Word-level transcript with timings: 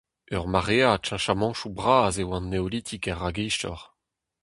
Ur 0.37 0.45
maread 0.53 0.99
cheñchamantoù 1.05 1.71
bras 1.77 2.15
eo 2.21 2.29
an 2.37 2.45
neolitik 2.51 3.05
er 3.11 3.17
ragistor. 3.21 3.79